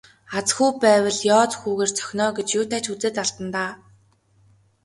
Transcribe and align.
Аз 0.37 0.47
хүү 0.55 0.69
байвал 0.83 1.17
ёоз 1.37 1.51
хүүгээр 1.59 1.91
цохино 1.97 2.23
оо 2.27 2.33
гэж 2.37 2.47
юутай 2.59 2.81
ч 2.85 2.85
үзээд 2.93 3.15
алдана 3.23 3.49
даа. 3.55 3.71